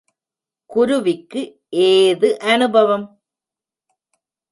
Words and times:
குருவிக்கு 0.69 1.41
ஏது 1.69 2.39
அனுபவம்? 2.39 3.05